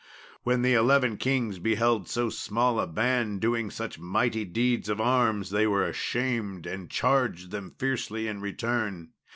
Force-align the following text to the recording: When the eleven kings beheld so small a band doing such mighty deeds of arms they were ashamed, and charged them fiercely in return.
When 0.41 0.63
the 0.63 0.73
eleven 0.73 1.15
kings 1.17 1.59
beheld 1.59 2.07
so 2.09 2.31
small 2.31 2.79
a 2.79 2.87
band 2.87 3.39
doing 3.39 3.69
such 3.69 3.99
mighty 3.99 4.45
deeds 4.45 4.89
of 4.89 4.99
arms 4.99 5.51
they 5.51 5.67
were 5.67 5.85
ashamed, 5.87 6.65
and 6.65 6.89
charged 6.89 7.51
them 7.51 7.75
fiercely 7.77 8.27
in 8.27 8.41
return. 8.41 9.09